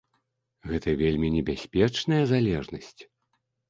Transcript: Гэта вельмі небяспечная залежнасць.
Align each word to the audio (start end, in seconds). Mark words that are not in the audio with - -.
Гэта 0.71 0.95
вельмі 1.03 1.31
небяспечная 1.37 2.23
залежнасць. 2.35 2.95